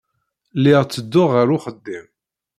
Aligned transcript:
Lliɣ 0.57 0.81
ttedduɣ 0.83 1.29
ɣer 1.33 1.47
uxeddim. 1.55 2.05